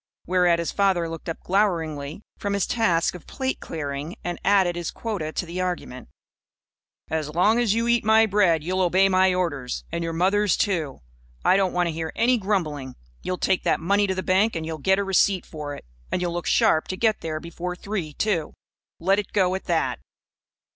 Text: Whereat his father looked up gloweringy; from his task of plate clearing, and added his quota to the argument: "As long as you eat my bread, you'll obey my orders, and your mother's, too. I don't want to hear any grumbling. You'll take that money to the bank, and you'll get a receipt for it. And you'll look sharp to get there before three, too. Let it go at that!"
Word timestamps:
Whereat 0.25 0.57
his 0.57 0.71
father 0.71 1.07
looked 1.07 1.29
up 1.29 1.41
gloweringy; 1.43 2.21
from 2.39 2.53
his 2.53 2.65
task 2.65 3.13
of 3.13 3.27
plate 3.27 3.59
clearing, 3.59 4.15
and 4.23 4.41
added 4.43 4.75
his 4.75 4.89
quota 4.89 5.31
to 5.33 5.45
the 5.45 5.61
argument: 5.61 6.09
"As 7.11 7.29
long 7.29 7.59
as 7.59 7.75
you 7.75 7.87
eat 7.87 8.03
my 8.03 8.25
bread, 8.25 8.63
you'll 8.63 8.81
obey 8.81 9.09
my 9.09 9.31
orders, 9.31 9.83
and 9.91 10.03
your 10.03 10.11
mother's, 10.13 10.57
too. 10.57 11.01
I 11.45 11.55
don't 11.55 11.71
want 11.73 11.85
to 11.85 11.93
hear 11.93 12.11
any 12.15 12.39
grumbling. 12.39 12.95
You'll 13.21 13.37
take 13.37 13.61
that 13.65 13.79
money 13.79 14.07
to 14.07 14.15
the 14.15 14.23
bank, 14.23 14.55
and 14.55 14.65
you'll 14.65 14.79
get 14.79 14.97
a 14.97 15.03
receipt 15.03 15.45
for 15.45 15.75
it. 15.75 15.85
And 16.11 16.19
you'll 16.19 16.33
look 16.33 16.47
sharp 16.47 16.87
to 16.87 16.97
get 16.97 17.21
there 17.21 17.39
before 17.39 17.75
three, 17.75 18.11
too. 18.13 18.55
Let 18.99 19.19
it 19.19 19.31
go 19.33 19.53
at 19.53 19.65
that!" 19.65 19.99